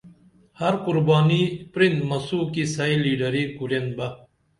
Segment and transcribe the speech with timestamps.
[0.59, 1.41] ہر قُربانی
[1.71, 4.07] پرِن مسونہ کی سئی لیڈری کُرین بہ